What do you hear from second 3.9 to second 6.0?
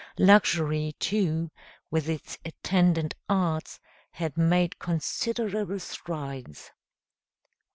had made considerable